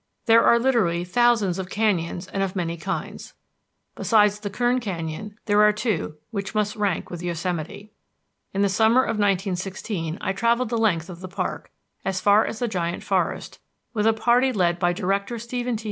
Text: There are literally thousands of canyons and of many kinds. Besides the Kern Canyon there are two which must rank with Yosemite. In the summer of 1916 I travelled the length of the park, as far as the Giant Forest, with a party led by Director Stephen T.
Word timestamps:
There 0.25 0.43
are 0.43 0.57
literally 0.57 1.03
thousands 1.03 1.59
of 1.59 1.69
canyons 1.69 2.25
and 2.27 2.41
of 2.41 2.55
many 2.55 2.75
kinds. 2.75 3.35
Besides 3.95 4.39
the 4.39 4.49
Kern 4.49 4.79
Canyon 4.79 5.35
there 5.45 5.61
are 5.61 5.71
two 5.71 6.17
which 6.31 6.55
must 6.55 6.75
rank 6.75 7.11
with 7.11 7.21
Yosemite. 7.21 7.91
In 8.51 8.63
the 8.63 8.67
summer 8.67 9.03
of 9.03 9.17
1916 9.19 10.17
I 10.19 10.33
travelled 10.33 10.69
the 10.69 10.77
length 10.79 11.07
of 11.07 11.19
the 11.19 11.27
park, 11.27 11.69
as 12.03 12.19
far 12.19 12.47
as 12.47 12.57
the 12.57 12.67
Giant 12.67 13.03
Forest, 13.03 13.59
with 13.93 14.07
a 14.07 14.11
party 14.13 14.51
led 14.51 14.79
by 14.79 14.91
Director 14.91 15.37
Stephen 15.37 15.77
T. 15.77 15.79